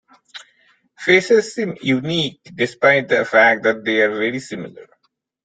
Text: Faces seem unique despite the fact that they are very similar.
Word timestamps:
Faces 1.03 1.53
seem 1.53 1.69
unique 1.99 2.41
despite 2.61 3.05
the 3.07 3.23
fact 3.33 3.61
that 3.61 3.83
they 3.85 4.01
are 4.01 4.09
very 4.17 4.39
similar. 4.39 4.87